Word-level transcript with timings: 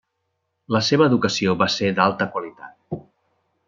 La 0.75 0.81
seva 0.87 1.05
educació 1.11 1.55
va 1.61 1.69
ser 1.77 1.93
d'alta 2.01 2.31
qualitat. 2.35 3.03